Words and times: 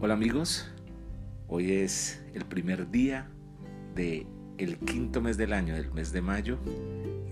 Hola 0.00 0.14
amigos, 0.14 0.64
hoy 1.48 1.72
es 1.72 2.22
el 2.32 2.44
primer 2.44 2.88
día 2.88 3.26
de 3.96 4.28
el 4.56 4.78
quinto 4.78 5.20
mes 5.20 5.36
del 5.36 5.52
año, 5.52 5.74
del 5.74 5.92
mes 5.92 6.12
de 6.12 6.22
mayo. 6.22 6.60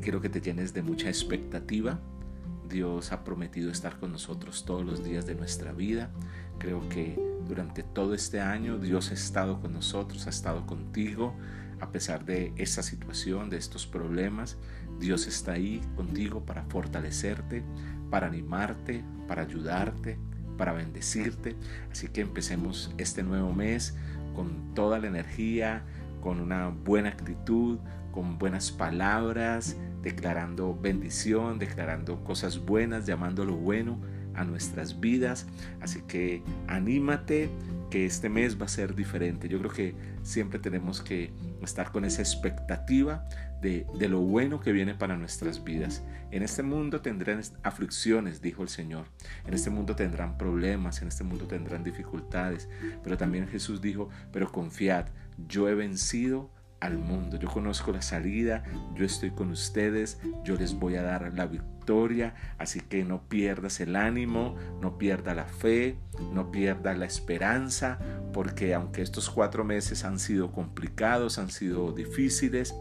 Quiero 0.03 0.21
que 0.21 0.29
te 0.29 0.41
llenes 0.41 0.75
de 0.75 0.83
mucha 0.83 1.07
expectativa. 1.07 2.01
Dios 2.69 3.13
ha 3.13 3.23
prometido 3.23 3.71
estar 3.71 4.01
con 4.01 4.11
nosotros 4.11 4.65
todos 4.65 4.85
los 4.85 5.05
días 5.05 5.27
de 5.27 5.37
nuestra 5.37 5.73
vida. 5.73 6.11
Creo 6.59 6.89
que 6.89 7.17
durante 7.47 7.85
todo 7.85 8.15
este 8.15 8.41
año 8.41 8.79
Dios 8.79 9.13
ha 9.13 9.15
estado 9.15 9.61
con 9.61 9.73
nosotros, 9.73 10.27
ha 10.27 10.31
estado 10.31 10.67
contigo, 10.67 11.37
a 11.79 11.93
pesar 11.93 12.25
de 12.25 12.53
esta 12.57 12.83
situación, 12.83 13.49
de 13.49 13.59
estos 13.59 13.87
problemas. 13.87 14.59
Dios 14.99 15.29
está 15.29 15.53
ahí 15.53 15.81
contigo 15.95 16.45
para 16.45 16.65
fortalecerte, 16.65 17.63
para 18.11 18.27
animarte, 18.27 19.05
para 19.29 19.43
ayudarte, 19.43 20.19
para 20.57 20.73
bendecirte. 20.73 21.57
Así 21.91 22.09
que 22.09 22.21
empecemos 22.21 22.93
este 22.99 23.23
nuevo 23.23 23.53
mes 23.53 23.97
con 24.35 24.75
toda 24.75 24.99
la 24.99 25.09
energía, 25.09 25.83
con 26.21 26.41
una 26.41 26.69
buena 26.69 27.11
actitud, 27.11 27.79
con 28.13 28.39
buenas 28.39 28.71
palabras, 28.71 29.77
declarando 30.03 30.75
bendición, 30.75 31.59
declarando 31.59 32.23
cosas 32.25 32.65
buenas, 32.65 33.07
llamando 33.07 33.45
lo 33.45 33.57
bueno 33.57 33.99
a 34.35 34.45
nuestras 34.45 35.01
vidas. 35.01 35.47
Así 35.81 36.03
que 36.03 36.43
anímate 36.69 37.51
este 38.05 38.29
mes 38.29 38.61
va 38.61 38.67
a 38.67 38.69
ser 38.69 38.95
diferente. 38.95 39.49
Yo 39.49 39.59
creo 39.59 39.71
que 39.71 39.95
siempre 40.23 40.59
tenemos 40.59 41.01
que 41.01 41.33
estar 41.63 41.93
con 41.93 42.05
esa 42.05 42.21
expectativa 42.21 43.29
de, 43.63 43.87
de, 43.99 44.09
lo 44.09 44.21
bueno 44.21 44.61
que 44.61 44.73
viene 44.73 44.95
para 44.95 45.17
nuestras 45.17 45.65
vidas. 45.65 46.03
En 46.31 46.43
este 46.43 46.63
mundo 46.63 47.01
tendrán 47.01 47.41
aflicciones, 47.63 48.43
dijo 48.43 48.63
el 48.63 48.69
Señor. 48.69 49.07
En 49.47 49.55
este 49.55 49.71
mundo 49.71 49.97
tendrán 49.97 50.37
problemas, 50.37 51.01
en 51.01 51.09
este 51.09 51.25
mundo 51.25 51.47
tendrán 51.47 51.85
dificultades. 51.85 52.69
Pero 53.03 53.17
también 53.17 53.49
Jesús 53.49 53.81
dijo, 53.81 54.11
pero 54.33 54.53
confiad, 54.53 55.07
yo 55.49 55.69
he 55.69 55.75
vencido 55.75 56.51
al 56.81 56.99
mundo. 56.99 57.39
Yo 57.39 57.49
conozco 57.49 57.93
la 57.93 58.03
salida, 58.03 58.65
yo 58.95 59.05
estoy 59.05 59.31
con 59.31 59.51
ustedes, 59.51 60.19
yo 60.45 60.57
les 60.57 60.75
voy 60.75 60.97
a 60.97 61.03
dar 61.03 61.33
la 61.35 61.47
victoria, 61.47 61.76
así 62.59 62.81
que 62.81 63.05
no 63.05 63.29
pierdas 63.29 63.81
el 63.81 63.97
ánimo, 63.97 64.57
no 64.81 64.99
pierda 64.99 65.35
la 65.35 65.45
fe, 65.45 65.97
no 66.33 66.51
pierda 66.51 66.95
la 66.95 67.07
esperanza, 67.07 67.99
porque 68.33 68.75
aunque 68.75 69.03
estos 69.03 69.31
cuatro 69.31 69.65
meses 69.65 70.05
han 70.05 70.19
sido 70.19 70.53
complicados, 70.53 71.39
han 71.39 71.51
sido 71.51 71.93
difíciles, 71.93 72.75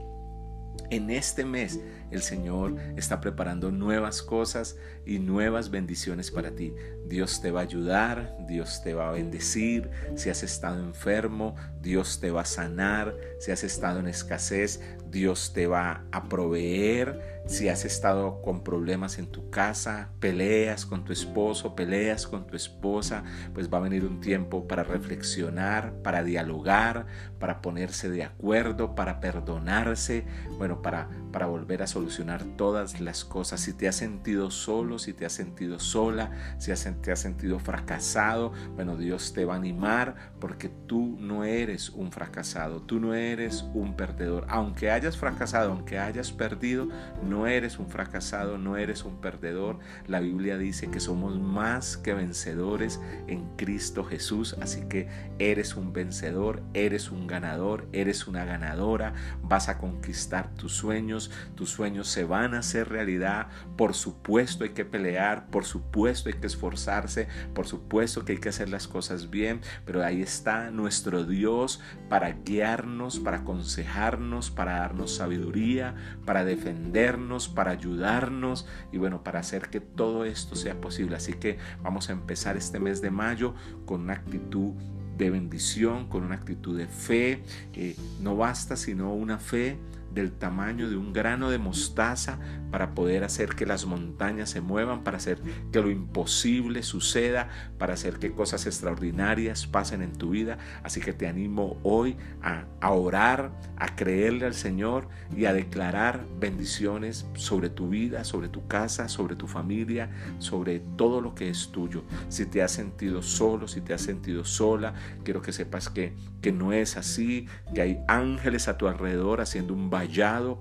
en 0.89 1.09
este 1.09 1.45
mes 1.45 1.79
el 2.15 2.21
Señor 2.21 2.75
está 2.95 3.21
preparando 3.21 3.71
nuevas 3.71 4.21
cosas 4.21 4.77
y 5.05 5.19
nuevas 5.19 5.69
bendiciones 5.69 6.31
para 6.31 6.51
ti. 6.51 6.73
Dios 7.07 7.41
te 7.41 7.51
va 7.51 7.61
a 7.61 7.63
ayudar, 7.63 8.35
Dios 8.47 8.81
te 8.83 8.93
va 8.93 9.09
a 9.09 9.13
bendecir. 9.13 9.89
Si 10.15 10.29
has 10.29 10.43
estado 10.43 10.83
enfermo, 10.83 11.55
Dios 11.81 12.19
te 12.19 12.31
va 12.31 12.41
a 12.41 12.45
sanar. 12.45 13.15
Si 13.39 13.51
has 13.51 13.63
estado 13.63 13.99
en 13.99 14.07
escasez, 14.07 14.81
Dios 15.09 15.53
te 15.53 15.67
va 15.67 16.03
a 16.11 16.27
proveer. 16.27 17.43
Si 17.47 17.69
has 17.69 17.85
estado 17.85 18.41
con 18.41 18.63
problemas 18.63 19.19
en 19.19 19.27
tu 19.27 19.51
casa, 19.51 20.09
peleas 20.19 20.85
con 20.85 21.05
tu 21.05 21.13
esposo, 21.13 21.75
peleas 21.75 22.25
con 22.25 22.47
tu 22.47 22.55
esposa, 22.55 23.23
pues 23.53 23.71
va 23.71 23.77
a 23.77 23.81
venir 23.81 24.03
un 24.03 24.19
tiempo 24.19 24.67
para 24.67 24.83
reflexionar, 24.83 25.93
para 26.01 26.23
dialogar, 26.23 27.05
para 27.39 27.61
ponerse 27.61 28.09
de 28.09 28.23
acuerdo, 28.23 28.95
para 28.95 29.19
perdonarse, 29.19 30.25
bueno, 30.57 30.81
para, 30.81 31.07
para 31.35 31.47
volver 31.47 31.83
a 31.83 31.87
solucionar 31.87 32.45
todas 32.55 33.01
las 33.01 33.25
cosas. 33.25 33.59
Si 33.59 33.73
te 33.73 33.89
has 33.89 33.97
sentido 33.97 34.51
solo, 34.51 34.99
si 34.99 35.11
te 35.11 35.25
has 35.25 35.33
sentido 35.33 35.79
sola, 35.79 36.31
si 36.59 36.71
te 37.01 37.11
has 37.11 37.19
sentido 37.19 37.59
fracasado, 37.59 38.53
bueno, 38.75 38.95
Dios 38.95 39.33
te 39.33 39.43
va 39.43 39.55
a 39.55 39.57
animar 39.57 40.15
porque 40.39 40.69
tú 40.69 41.17
no 41.19 41.43
eres 41.43 41.89
un 41.89 42.13
fracasado, 42.13 42.83
tú 42.83 43.01
no 43.01 43.15
eres 43.15 43.65
un 43.73 43.97
perdedor. 43.97 44.45
Aunque 44.47 44.91
hayas 44.91 45.17
fracasado, 45.17 45.73
aunque 45.73 45.99
hayas 45.99 46.31
perdido, 46.31 46.87
no 47.21 47.47
eres 47.47 47.79
un 47.79 47.89
fracasado, 47.89 48.57
no 48.57 48.77
eres 48.77 49.03
un 49.03 49.19
perdedor. 49.19 49.79
La 50.07 50.21
Biblia 50.21 50.57
dice 50.57 50.89
que 50.89 51.01
somos 51.01 51.37
más 51.37 51.97
que 51.97 52.13
vencedores 52.13 53.01
en 53.27 53.43
Cristo 53.57 54.05
Jesús, 54.05 54.55
así 54.61 54.87
que 54.87 55.09
eres 55.39 55.75
un 55.75 55.91
vencedor, 55.91 56.63
eres 56.73 57.11
un 57.11 57.27
ganador, 57.27 57.89
eres 57.91 58.25
una 58.25 58.45
ganadora, 58.45 59.15
vas 59.41 59.67
a 59.67 59.77
conquistar 59.79 60.53
tus 60.53 60.71
sueños, 60.71 61.24
tus 61.55 61.69
sueños 61.69 62.07
se 62.07 62.23
van 62.23 62.53
a 62.53 62.59
hacer 62.59 62.89
realidad, 62.89 63.47
por 63.77 63.93
supuesto 63.93 64.63
hay 64.63 64.71
que 64.71 64.85
pelear, 64.85 65.47
por 65.47 65.65
supuesto 65.65 66.29
hay 66.29 66.35
que 66.35 66.47
esforzarse, 66.47 67.27
por 67.53 67.67
supuesto 67.67 68.25
que 68.25 68.33
hay 68.33 68.39
que 68.39 68.49
hacer 68.49 68.69
las 68.69 68.87
cosas 68.87 69.29
bien, 69.29 69.61
pero 69.85 70.03
ahí 70.03 70.21
está 70.21 70.71
nuestro 70.71 71.23
Dios 71.23 71.81
para 72.09 72.31
guiarnos, 72.31 73.19
para 73.19 73.37
aconsejarnos, 73.37 74.51
para 74.51 74.79
darnos 74.79 75.15
sabiduría, 75.15 75.95
para 76.25 76.45
defendernos, 76.45 77.47
para 77.47 77.71
ayudarnos 77.71 78.67
y 78.91 78.97
bueno, 78.97 79.23
para 79.23 79.39
hacer 79.39 79.69
que 79.69 79.79
todo 79.79 80.25
esto 80.25 80.55
sea 80.55 80.79
posible. 80.81 81.15
Así 81.15 81.33
que 81.33 81.57
vamos 81.81 82.09
a 82.09 82.13
empezar 82.13 82.57
este 82.57 82.79
mes 82.79 83.01
de 83.01 83.11
mayo 83.11 83.55
con 83.85 84.01
una 84.01 84.13
actitud 84.13 84.73
de 85.17 85.29
bendición, 85.29 86.07
con 86.09 86.23
una 86.23 86.35
actitud 86.35 86.77
de 86.77 86.87
fe. 86.87 87.43
Eh, 87.73 87.95
no 88.21 88.35
basta 88.35 88.75
sino 88.75 89.13
una 89.13 89.39
fe 89.39 89.77
del 90.15 90.31
tamaño 90.31 90.89
de 90.89 90.95
un 90.95 91.13
grano 91.13 91.51
de 91.51 91.59
mostaza 91.59 92.39
para 92.71 92.95
poder 92.95 93.23
hacer 93.23 93.49
que 93.49 93.65
las 93.65 93.85
montañas 93.85 94.49
se 94.49 94.61
muevan, 94.61 95.03
para 95.03 95.17
hacer 95.17 95.39
que 95.71 95.81
lo 95.81 95.91
imposible 95.91 96.83
suceda, 96.83 97.49
para 97.77 97.93
hacer 97.93 98.17
que 98.17 98.31
cosas 98.31 98.65
extraordinarias 98.65 99.67
pasen 99.67 100.01
en 100.01 100.13
tu 100.13 100.31
vida. 100.31 100.57
Así 100.83 101.01
que 101.01 101.13
te 101.13 101.27
animo 101.27 101.77
hoy 101.83 102.17
a, 102.41 102.65
a 102.81 102.91
orar, 102.91 103.51
a 103.77 103.95
creerle 103.95 104.45
al 104.45 104.53
Señor 104.53 105.09
y 105.35 105.45
a 105.45 105.53
declarar 105.53 106.25
bendiciones 106.39 107.25
sobre 107.35 107.69
tu 107.69 107.89
vida, 107.89 108.23
sobre 108.23 108.47
tu 108.47 108.67
casa, 108.67 109.09
sobre 109.09 109.35
tu 109.35 109.47
familia, 109.47 110.09
sobre 110.39 110.79
todo 110.79 111.21
lo 111.21 111.35
que 111.35 111.49
es 111.49 111.69
tuyo. 111.71 112.03
Si 112.29 112.45
te 112.45 112.63
has 112.63 112.71
sentido 112.71 113.21
solo, 113.21 113.67
si 113.67 113.81
te 113.81 113.93
has 113.93 114.01
sentido 114.01 114.45
sola, 114.45 114.93
quiero 115.23 115.41
que 115.41 115.51
sepas 115.51 115.89
que, 115.89 116.13
que 116.41 116.51
no 116.51 116.71
es 116.71 116.95
así, 116.95 117.47
que 117.73 117.81
hay 117.81 117.99
ángeles 118.07 118.67
a 118.67 118.77
tu 118.77 118.87
alrededor 118.87 119.41
haciendo 119.41 119.73
un 119.73 119.89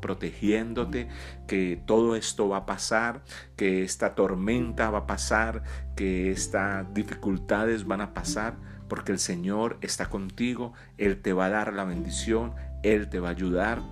protegiéndote, 0.01 1.09
que 1.47 1.81
todo 1.85 2.17
esto 2.17 2.49
va 2.49 2.59
a 2.59 2.67
pasar, 2.67 3.23
que 3.57 3.83
esta 3.83 4.15
tormenta 4.15 4.91
va 4.91 4.99
a 4.99 5.07
pasar, 5.07 5.63
que 5.97 6.31
estas 6.31 6.93
dificultades 6.95 7.87
van 7.87 8.01
a 8.01 8.15
pasar, 8.15 8.57
porque 8.89 9.13
el 9.13 9.19
Señor 9.19 9.79
está 9.81 10.11
contigo, 10.11 10.73
Él 10.99 11.21
te 11.21 11.33
va 11.33 11.47
a 11.47 11.51
dar 11.51 11.73
la 11.73 11.85
bendición, 11.85 12.55
Él 12.83 13.09
te 13.09 13.21
va 13.21 13.29
a 13.29 13.33
ayudar 13.33 13.83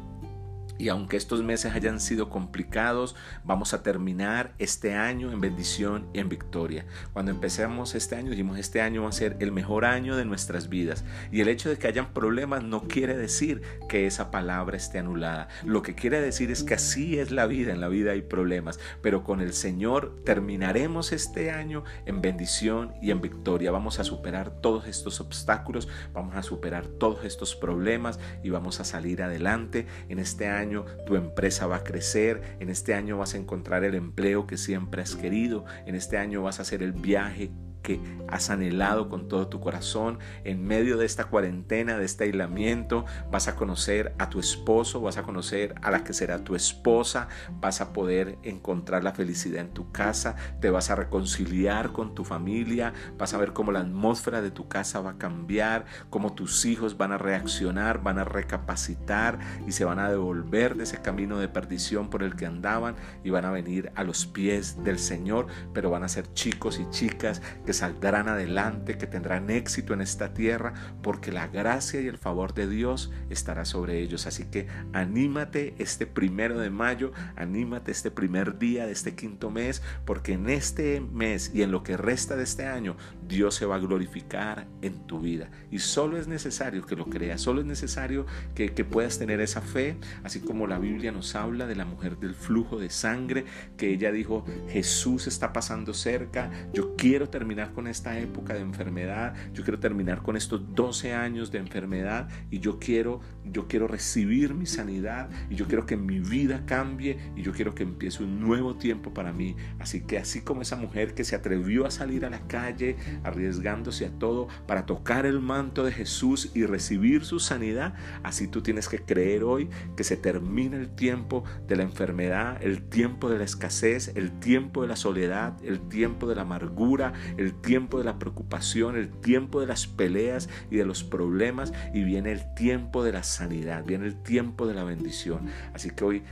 y 0.79 0.89
aunque 0.89 1.17
estos 1.17 1.43
meses 1.43 1.75
hayan 1.75 2.01
sido 2.01 2.29
complicados, 2.29 3.15
vamos 3.45 3.75
a 3.75 3.83
terminar 3.83 4.53
este 4.59 4.95
año 4.95 5.31
en 5.31 5.41
bendición 5.41 6.09
y 6.13 6.19
en 6.19 6.29
victoria. 6.29 6.87
Cuando 7.13 7.31
empecemos 7.31 7.95
este 7.95 8.17
año, 8.17 8.31
dijimos, 8.31 8.59
este 8.59 8.81
año 8.81 9.03
va 9.03 9.11
a 9.11 9.13
ser 9.13 9.37
el 9.41 9.53
mejor 9.53 9.85
año 9.85 10.17
de 10.17 10.25
nuestras 10.25 10.69
vidas. 10.69 11.05
Y 11.31 11.41
el 11.41 11.49
hecho 11.49 11.69
de 11.69 11.79
que 11.79 11.87
hayan 11.87 12.13
problemas 12.13 12.65
no 12.65 12.83
quiere 12.89 13.17
decir 13.17 13.63
que 13.89 14.07
esa 14.07 14.31
palabra 14.31 14.77
esté 14.77 14.99
anulada. 14.99 15.49
Lo 15.65 15.83
que 15.83 15.95
quiere 15.95 16.21
decir 16.21 16.51
es 16.51 16.65
que 16.65 16.75
así 16.75 17.19
es 17.19 17.31
la 17.31 17.47
vida, 17.47 17.73
en 17.73 17.81
la 17.81 17.89
vida 17.89 18.13
hay 18.13 18.23
problemas. 18.23 18.81
Pero 19.03 19.23
con 19.25 19.41
el 19.41 19.53
Señor 19.53 20.23
terminaremos 20.25 21.13
este 21.13 21.51
año 21.51 21.85
en 22.07 22.21
bendición 22.23 22.95
y 23.01 23.11
en 23.11 23.21
victoria. 23.21 23.71
Vamos 23.71 24.01
a 24.01 24.05
superar 24.05 24.51
todos 24.61 24.87
estos 24.87 25.21
obstáculos, 25.21 25.89
vamos 26.13 26.35
a 26.35 26.43
superar 26.43 26.87
todos 26.87 27.25
estos 27.25 27.55
problemas 27.55 28.19
y 28.43 28.51
vamos 28.51 28.81
a 28.81 28.85
salir 28.85 29.23
adelante 29.23 29.87
en 30.09 30.19
este 30.19 30.49
año 30.49 30.62
tu 31.07 31.17
empresa 31.17 31.67
va 31.67 31.77
a 31.77 31.85
crecer, 31.85 32.57
en 32.61 32.71
este 32.71 32.95
año 32.95 33.19
vas 33.19 33.35
a 33.35 33.39
encontrar 33.39 33.85
el 33.85 33.95
empleo 33.95 34.47
que 34.47 34.57
siempre 34.57 35.03
has 35.03 35.15
querido, 35.15 35.65
en 35.87 35.95
este 35.95 36.19
año 36.19 36.43
vas 36.43 36.59
a 36.59 36.63
hacer 36.63 36.83
el 36.83 36.93
viaje 36.93 37.51
que 37.83 38.01
has 38.29 38.51
anhelado 38.51 39.09
con 39.09 39.29
todo 39.29 39.49
tu 39.49 39.61
corazón. 39.61 40.19
En 40.45 40.65
medio 40.65 40.97
de 40.97 41.07
esta 41.07 41.25
cuarentena, 41.25 41.99
de 41.99 42.05
este 42.05 42.25
aislamiento, 42.25 43.05
vas 43.31 43.49
a 43.49 43.57
conocer 43.57 44.15
a 44.19 44.31
tu 44.31 44.41
esposo, 44.41 45.01
vas 45.01 45.19
a 45.19 45.23
conocer 45.23 45.75
a 45.83 45.91
la 45.91 46.05
que 46.05 46.15
será 46.15 46.45
tu 46.45 46.55
esposa, 46.55 47.29
vas 47.61 47.81
a 47.81 47.93
poder 47.93 48.39
encontrar 48.43 49.05
la 49.05 49.13
felicidad 49.13 49.61
en 49.61 49.75
tu 49.75 49.91
casa, 49.93 50.37
te 50.61 50.71
vas 50.71 50.91
a 50.91 50.95
reconciliar 50.95 51.93
con 51.93 52.15
tu 52.15 52.25
familia, 52.25 52.93
vas 53.19 53.35
a 53.35 53.39
ver 53.39 53.53
cómo 53.53 53.73
la 53.73 53.81
atmósfera 53.81 54.41
de 54.41 54.51
tu 54.51 54.69
casa 54.69 55.01
va 55.01 55.11
a 55.11 55.19
cambiar, 55.19 55.85
cómo 56.11 56.35
tus 56.35 56.65
hijos 56.65 56.97
van 56.97 57.13
a 57.13 57.19
reaccionar, 57.19 58.03
van 58.03 58.19
a 58.19 58.25
recapacitar 58.25 59.39
y 59.67 59.73
se 59.73 59.85
van 59.85 59.99
a 59.99 60.09
devolver 60.09 60.77
de 60.77 60.85
ese 60.85 61.03
camino 61.03 61.39
de 61.39 61.49
perdición 61.49 62.09
por 62.09 62.23
el 62.23 62.37
que 62.37 62.47
andaban 62.47 62.97
y 63.25 63.31
van 63.31 63.45
a 63.45 63.51
venir 63.51 63.93
a 63.95 64.05
los 64.05 64.27
pies 64.27 64.83
del 64.85 64.99
Señor, 64.99 65.47
pero 65.75 65.91
van 65.91 66.05
a 66.05 66.09
ser 66.09 66.33
chicos 66.33 66.79
y 66.79 66.89
chicas 66.91 67.43
que 67.67 67.72
saldrán 67.73 68.29
adelante, 68.29 68.99
que 68.99 69.07
tendrán 69.07 69.51
éxito 69.51 69.95
en 69.95 70.01
esta 70.01 70.35
tierra, 70.35 70.75
porque 71.03 71.33
la 71.33 71.49
gracia 71.49 72.01
y 72.01 72.07
el 72.07 72.19
favor 72.19 72.55
de 72.55 72.69
Dios 72.69 73.11
estará 73.31 73.65
sobre 73.65 74.01
ellos. 74.01 74.27
Así 74.27 74.45
que 74.45 74.67
anímate 74.93 75.75
este 75.79 76.07
primero 76.07 76.59
de 76.59 76.71
mayo, 76.71 77.13
anímate 77.37 77.93
este 77.93 78.11
primer 78.11 78.59
día 78.59 78.87
de 78.87 78.93
este 78.93 79.15
quinto 79.15 79.51
mes, 79.51 79.83
porque 80.05 80.35
en 80.35 80.49
este 80.49 81.01
mes 81.01 81.51
y 81.55 81.63
en 81.63 81.71
lo 81.71 81.83
que 81.83 81.97
resta 81.97 82.37
de 82.37 82.45
este 82.45 82.67
año, 82.67 82.97
Dios 83.27 83.55
se 83.55 83.67
va 83.67 83.77
a 83.77 83.81
glorificar 83.81 84.67
en 84.83 85.07
tu 85.07 85.21
vida. 85.21 85.51
Y 85.71 85.79
solo 85.79 86.19
es 86.19 86.29
necesario 86.29 86.87
que 86.87 86.97
lo 86.97 87.07
creas, 87.07 87.41
solo 87.41 87.61
es 87.61 87.67
necesario 87.67 88.27
que, 88.55 88.73
que 88.75 88.85
puedas 88.85 89.19
tener 89.19 89.41
esa 89.41 89.61
fe, 89.61 89.97
así 90.23 90.41
como 90.41 90.67
la 90.67 90.79
Biblia 90.79 91.13
nos 91.13 91.35
habla 91.35 91.67
de 91.67 91.77
la 91.77 91.85
mujer 91.85 92.19
del 92.19 92.35
flujo 92.35 92.79
de 92.79 92.91
sangre, 92.91 93.45
que 93.77 93.91
ella 93.91 94.13
dijo, 94.13 94.45
Jesús 94.69 95.27
está 95.27 95.53
pasando 95.53 95.95
cerca, 95.95 96.51
yo 96.73 96.97
quiero 96.97 97.29
terminar 97.29 97.62
con 97.71 97.87
esta 97.87 98.19
época 98.19 98.55
de 98.55 98.61
enfermedad, 98.61 99.35
yo 99.53 99.63
quiero 99.63 99.79
terminar 99.79 100.23
con 100.23 100.37
estos 100.37 100.75
12 100.75 101.15
años 101.15 101.51
de 101.51 101.59
enfermedad 101.59 102.29
y 102.51 102.59
yo 102.59 102.79
quiero, 102.79 103.21
yo 103.45 103.69
quiero 103.69 103.87
recibir 103.87 104.55
mi 104.55 104.67
sanidad 104.67 105.31
y 105.51 105.55
yo 105.55 105.67
quiero 105.67 105.87
que 105.87 105.97
mi 105.97 106.21
vida 106.21 106.65
cambie 106.67 107.19
y 107.37 107.43
yo 107.43 107.53
quiero 107.53 107.75
que 107.75 107.83
empiece 107.83 108.23
un 108.23 108.41
nuevo 108.41 108.77
tiempo 108.77 109.15
para 109.15 109.33
mí. 109.33 109.57
Así 109.79 110.03
que 110.03 110.19
así 110.19 110.43
como 110.43 110.63
esa 110.63 110.77
mujer 110.77 111.15
que 111.15 111.25
se 111.25 111.37
atrevió 111.37 111.87
a 111.87 111.91
salir 111.91 112.25
a 112.25 112.31
la 112.31 112.47
calle 112.47 112.97
arriesgándose 113.25 114.07
a 114.07 114.11
todo 114.19 114.49
para 114.67 114.87
tocar 114.87 115.27
el 115.27 115.41
manto 115.41 115.85
de 115.85 115.93
Jesús 115.93 116.51
y 116.55 116.65
recibir 116.65 117.25
su 117.25 117.39
sanidad, 117.39 117.95
así 118.23 118.49
tú 118.49 118.63
tienes 118.63 118.89
que 118.89 118.99
creer 118.99 119.45
hoy 119.45 119.69
que 119.97 120.05
se 120.05 120.17
termina 120.17 120.77
el 120.77 120.95
tiempo 120.95 121.45
de 121.67 121.77
la 121.77 121.83
enfermedad, 121.83 122.59
el 122.63 122.83
tiempo 122.83 123.29
de 123.29 123.39
la 123.39 123.45
escasez, 123.45 124.13
el 124.17 124.39
tiempo 124.41 124.83
de 124.83 124.89
la 124.89 124.97
soledad, 124.97 125.57
el 125.65 125.81
tiempo 125.89 126.27
de 126.27 126.35
la 126.35 126.43
amargura, 126.43 127.13
el 127.37 127.52
tiempo 127.55 127.99
de 127.99 128.05
la 128.05 128.19
preocupación, 128.19 128.97
el 128.97 129.11
tiempo 129.11 129.61
de 129.61 129.67
las 129.67 129.87
peleas 129.87 130.49
y 130.71 130.77
de 130.77 130.85
los 130.85 131.05
problemas 131.05 131.73
y 131.95 132.05
viene 132.05 132.33
el 132.33 132.55
tiempo 132.55 133.05
de 133.05 133.13
la 133.13 133.23
sanidad, 133.23 133.85
viene 133.85 134.07
el 134.07 134.23
tiempo 134.23 134.67
de 134.67 134.75
la 134.75 134.85
bendición. 134.85 135.47
Así 135.75 135.91
que 135.91 136.05
hoy 136.05 136.23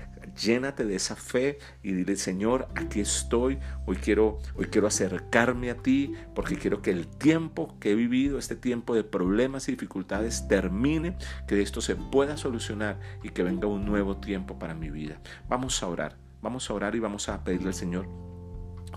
llénate 0.40 0.84
de 0.84 0.96
esa 0.96 1.16
fe 1.16 1.58
y 1.82 1.92
dile, 1.92 2.16
Señor, 2.16 2.68
aquí 2.74 3.00
estoy, 3.00 3.58
hoy 3.86 3.96
quiero, 3.96 4.38
hoy 4.54 4.66
quiero 4.66 4.86
acercarme 4.86 5.70
a 5.70 5.76
ti 5.76 6.14
porque 6.34 6.56
quiero 6.56 6.82
que 6.82 6.90
el 6.90 7.06
tiempo 7.06 7.76
que 7.80 7.92
he 7.92 7.94
vivido, 7.94 8.38
este 8.38 8.56
tiempo 8.56 8.94
de 8.94 9.04
problemas 9.04 9.68
y 9.68 9.72
dificultades 9.72 10.48
termine, 10.48 11.16
que 11.46 11.60
esto 11.62 11.80
se 11.80 11.96
pueda 11.96 12.36
solucionar 12.36 13.00
y 13.22 13.30
que 13.30 13.42
venga 13.42 13.66
un 13.66 13.84
nuevo 13.84 14.16
tiempo 14.18 14.58
para 14.58 14.74
mi 14.74 14.90
vida. 14.90 15.20
Vamos 15.48 15.82
a 15.82 15.88
orar, 15.88 16.16
vamos 16.42 16.70
a 16.70 16.74
orar 16.74 16.94
y 16.94 17.00
vamos 17.00 17.28
a 17.28 17.42
pedirle 17.44 17.68
al 17.68 17.74
Señor 17.74 18.29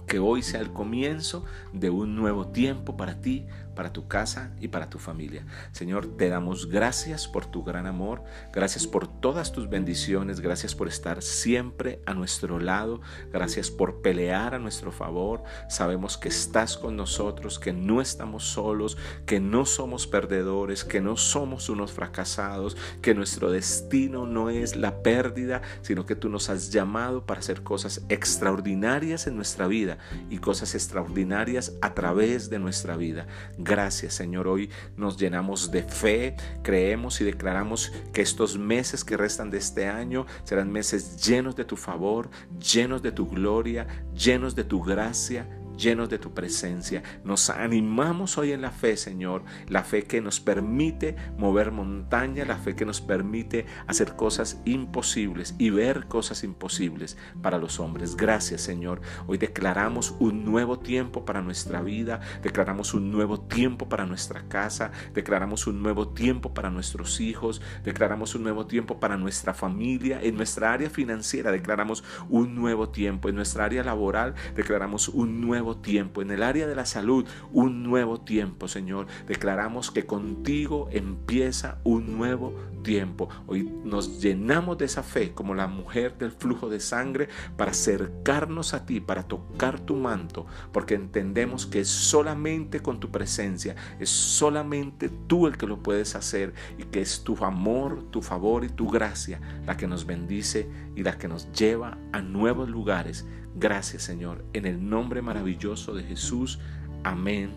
que 0.07 0.19
hoy 0.19 0.41
sea 0.41 0.61
el 0.61 0.71
comienzo 0.71 1.43
de 1.71 1.89
un 1.89 2.15
nuevo 2.15 2.47
tiempo 2.47 2.97
para 2.97 3.21
ti, 3.21 3.45
para 3.75 3.93
tu 3.93 4.07
casa 4.07 4.51
y 4.59 4.67
para 4.67 4.89
tu 4.89 4.99
familia. 4.99 5.45
Señor, 5.71 6.17
te 6.17 6.29
damos 6.29 6.69
gracias 6.69 7.27
por 7.27 7.45
tu 7.45 7.63
gran 7.63 7.87
amor, 7.87 8.23
gracias 8.51 8.87
por 8.87 9.07
todas 9.07 9.51
tus 9.51 9.69
bendiciones, 9.69 10.39
gracias 10.39 10.75
por 10.75 10.87
estar 10.87 11.21
siempre 11.21 12.01
a 12.05 12.13
nuestro 12.13 12.59
lado, 12.59 13.01
gracias 13.31 13.71
por 13.71 14.01
pelear 14.01 14.55
a 14.55 14.59
nuestro 14.59 14.91
favor. 14.91 15.43
Sabemos 15.69 16.17
que 16.17 16.29
estás 16.29 16.77
con 16.77 16.95
nosotros, 16.95 17.59
que 17.59 17.73
no 17.73 18.01
estamos 18.01 18.43
solos, 18.43 18.97
que 19.25 19.39
no 19.39 19.65
somos 19.65 20.07
perdedores, 20.07 20.83
que 20.83 21.01
no 21.01 21.17
somos 21.17 21.69
unos 21.69 21.91
fracasados, 21.91 22.77
que 23.01 23.13
nuestro 23.13 23.51
destino 23.51 24.25
no 24.25 24.49
es 24.49 24.75
la 24.75 25.01
pérdida, 25.01 25.61
sino 25.81 26.05
que 26.05 26.15
tú 26.15 26.29
nos 26.29 26.49
has 26.49 26.71
llamado 26.71 27.25
para 27.25 27.39
hacer 27.39 27.63
cosas 27.63 28.05
extraordinarias 28.09 29.27
en 29.27 29.35
nuestra 29.35 29.67
vida 29.67 29.97
y 30.29 30.37
cosas 30.37 30.75
extraordinarias 30.75 31.73
a 31.81 31.93
través 31.93 32.49
de 32.49 32.59
nuestra 32.59 32.97
vida. 32.97 33.27
Gracias 33.63 34.15
Señor, 34.15 34.49
hoy 34.49 34.69
nos 34.97 35.17
llenamos 35.17 35.71
de 35.71 35.83
fe, 35.83 36.35
creemos 36.63 37.21
y 37.21 37.23
declaramos 37.23 37.93
que 38.11 38.21
estos 38.21 38.57
meses 38.57 39.05
que 39.05 39.15
restan 39.15 39.49
de 39.49 39.57
este 39.57 39.87
año 39.87 40.25
serán 40.43 40.69
meses 40.69 41.25
llenos 41.25 41.55
de 41.55 41.63
tu 41.63 41.77
favor, 41.77 42.29
llenos 42.59 43.01
de 43.01 43.13
tu 43.13 43.29
gloria, 43.29 43.87
llenos 44.13 44.53
de 44.55 44.65
tu 44.65 44.81
gracia 44.81 45.47
llenos 45.77 46.09
de 46.09 46.19
tu 46.19 46.33
presencia. 46.33 47.03
Nos 47.23 47.49
animamos 47.49 48.37
hoy 48.37 48.51
en 48.51 48.61
la 48.61 48.71
fe, 48.71 48.97
Señor, 48.97 49.43
la 49.67 49.83
fe 49.83 50.03
que 50.03 50.21
nos 50.21 50.39
permite 50.39 51.15
mover 51.37 51.71
montaña, 51.71 52.45
la 52.45 52.57
fe 52.57 52.75
que 52.75 52.85
nos 52.85 53.01
permite 53.01 53.65
hacer 53.87 54.15
cosas 54.15 54.61
imposibles 54.65 55.55
y 55.57 55.69
ver 55.69 56.07
cosas 56.07 56.43
imposibles 56.43 57.17
para 57.41 57.57
los 57.57 57.79
hombres. 57.79 58.15
Gracias, 58.15 58.61
Señor. 58.61 59.01
Hoy 59.27 59.37
declaramos 59.37 60.15
un 60.19 60.45
nuevo 60.45 60.79
tiempo 60.79 61.25
para 61.25 61.41
nuestra 61.41 61.81
vida, 61.81 62.21
declaramos 62.41 62.93
un 62.93 63.11
nuevo 63.11 63.41
tiempo 63.41 63.89
para 63.89 64.05
nuestra 64.05 64.47
casa, 64.47 64.91
declaramos 65.13 65.67
un 65.67 65.81
nuevo 65.81 66.09
tiempo 66.09 66.53
para 66.53 66.69
nuestros 66.69 67.19
hijos, 67.19 67.61
declaramos 67.83 68.35
un 68.35 68.43
nuevo 68.43 68.67
tiempo 68.67 68.99
para 68.99 69.17
nuestra 69.17 69.53
familia, 69.53 70.19
en 70.21 70.35
nuestra 70.35 70.73
área 70.73 70.89
financiera 70.89 71.51
declaramos 71.51 72.03
un 72.29 72.55
nuevo 72.55 72.89
tiempo, 72.89 73.29
en 73.29 73.35
nuestra 73.35 73.65
área 73.65 73.83
laboral 73.83 74.35
declaramos 74.55 75.09
un 75.09 75.41
nuevo 75.63 75.79
tiempo, 75.79 76.21
en 76.21 76.29
el 76.31 76.43
área 76.43 76.67
de 76.67 76.75
la 76.75 76.85
salud, 76.85 77.25
un 77.53 77.83
nuevo 77.83 78.19
tiempo, 78.19 78.67
Señor. 78.67 79.07
Declaramos 79.27 79.91
que 79.91 80.05
contigo 80.05 80.89
empieza 80.91 81.79
un 81.85 82.17
nuevo 82.17 82.53
tiempo. 82.83 83.29
Hoy 83.47 83.71
nos 83.85 84.21
llenamos 84.21 84.77
de 84.77 84.83
esa 84.83 85.03
fe 85.03 85.31
como 85.31 85.55
la 85.55 85.67
mujer 85.67 86.17
del 86.17 86.33
flujo 86.33 86.67
de 86.67 86.81
sangre 86.81 87.29
para 87.55 87.71
acercarnos 87.71 88.73
a 88.73 88.85
ti, 88.85 88.99
para 88.99 89.23
tocar 89.23 89.79
tu 89.79 89.95
manto, 89.95 90.45
porque 90.73 90.95
entendemos 90.95 91.65
que 91.65 91.79
es 91.79 91.87
solamente 91.87 92.81
con 92.81 92.99
tu 92.99 93.09
presencia, 93.09 93.77
es 94.01 94.09
solamente 94.09 95.09
tú 95.27 95.47
el 95.47 95.55
que 95.55 95.65
lo 95.65 95.81
puedes 95.81 96.13
hacer 96.15 96.53
y 96.77 96.83
que 96.83 96.99
es 96.99 97.23
tu 97.23 97.41
amor, 97.45 98.03
tu 98.11 98.21
favor 98.21 98.65
y 98.65 98.69
tu 98.69 98.89
gracia 98.89 99.39
la 99.65 99.77
que 99.77 99.87
nos 99.87 100.05
bendice 100.05 100.69
y 100.97 101.03
la 101.03 101.17
que 101.17 101.29
nos 101.29 101.49
lleva 101.53 101.97
a 102.11 102.21
nuevos 102.21 102.67
lugares. 102.67 103.25
Gracias 103.55 104.03
Señor, 104.03 104.45
en 104.53 104.65
el 104.65 104.89
nombre 104.89 105.21
maravilloso 105.21 105.93
de 105.93 106.03
Jesús. 106.03 106.59
Amén 107.03 107.51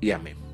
y 0.00 0.10
amén. 0.10 0.51